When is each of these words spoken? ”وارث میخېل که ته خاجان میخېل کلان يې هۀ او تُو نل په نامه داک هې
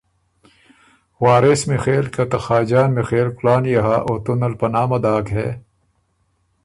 ”وارث 1.23 1.61
میخېل 1.69 2.05
که 2.15 2.23
ته 2.31 2.37
خاجان 2.45 2.89
میخېل 2.97 3.29
کلان 3.37 3.63
يې 3.71 3.79
هۀ 3.87 3.95
او 4.07 4.13
تُو 4.23 4.33
نل 4.39 4.53
په 4.59 4.67
نامه 4.75 4.97
داک 5.03 5.27
هې 5.35 5.49